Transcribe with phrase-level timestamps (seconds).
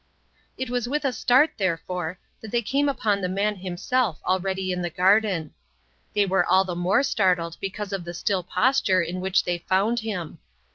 [0.57, 4.81] It was with a start, therefore, that they came upon the man himself already in
[4.81, 5.53] the garden.
[6.15, 9.99] They were all the more startled because of the still posture in which they found
[9.99, 10.39] him.